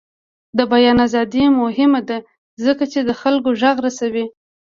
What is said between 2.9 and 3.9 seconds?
چې د خلکو غږ